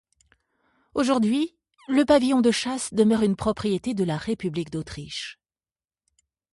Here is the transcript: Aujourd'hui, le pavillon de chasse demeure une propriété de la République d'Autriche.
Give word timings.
Aujourd'hui, 0.95 1.55
le 1.87 2.05
pavillon 2.05 2.41
de 2.41 2.49
chasse 2.49 2.91
demeure 2.91 3.21
une 3.21 3.35
propriété 3.35 3.93
de 3.93 4.03
la 4.03 4.17
République 4.17 4.71
d'Autriche. 4.71 5.37